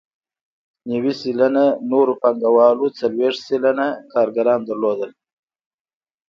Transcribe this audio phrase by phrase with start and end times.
[0.89, 5.11] نوي سلنه نورو پانګوالو څلوېښت سلنه کارګران درلودل